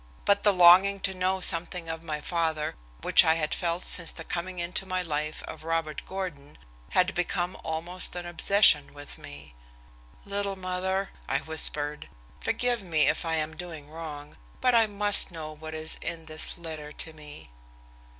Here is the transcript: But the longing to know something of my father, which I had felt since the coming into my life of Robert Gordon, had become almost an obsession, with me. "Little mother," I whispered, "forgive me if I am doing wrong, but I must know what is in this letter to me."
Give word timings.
But 0.25 0.41
the 0.41 0.51
longing 0.51 0.99
to 1.01 1.13
know 1.13 1.41
something 1.41 1.87
of 1.87 2.01
my 2.01 2.21
father, 2.21 2.73
which 3.01 3.23
I 3.23 3.35
had 3.35 3.53
felt 3.53 3.83
since 3.83 4.11
the 4.11 4.23
coming 4.23 4.57
into 4.57 4.83
my 4.83 5.03
life 5.03 5.43
of 5.43 5.63
Robert 5.63 6.01
Gordon, 6.07 6.57
had 6.93 7.13
become 7.13 7.55
almost 7.63 8.15
an 8.15 8.25
obsession, 8.25 8.95
with 8.95 9.19
me. 9.19 9.53
"Little 10.25 10.55
mother," 10.55 11.11
I 11.29 11.37
whispered, 11.37 12.09
"forgive 12.39 12.81
me 12.81 13.05
if 13.07 13.25
I 13.25 13.35
am 13.35 13.55
doing 13.55 13.91
wrong, 13.91 14.37
but 14.59 14.73
I 14.73 14.87
must 14.87 15.29
know 15.29 15.51
what 15.53 15.75
is 15.75 15.97
in 16.01 16.25
this 16.25 16.57
letter 16.57 16.91
to 16.93 17.13
me." 17.13 17.51